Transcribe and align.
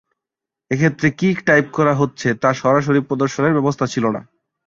এক্ষেত্রে 0.71 1.07
কী 1.11 1.29
টাইপ 1.45 1.65
করা 1.73 1.93
হচ্ছে 1.95 2.27
তা 2.41 2.49
সরাসরি 2.53 2.99
প্রদর্শনের 3.01 3.55
ব্যবস্থা 3.57 3.85
ছিল 3.87 4.05
না। 4.09 4.21